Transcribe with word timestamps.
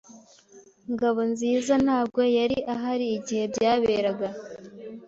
Ngabonziza 0.93 1.73
ntabwo 1.85 2.19
yari 2.37 2.57
ahari 2.73 3.05
igihe 3.17 3.43
byaberaga. 3.53 4.27